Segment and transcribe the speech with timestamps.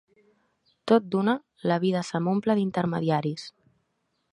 [0.91, 1.37] Tot d'una,
[1.73, 3.51] la vida se m'omple d'intermediaris.